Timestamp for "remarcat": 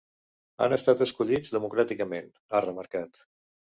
2.67-3.21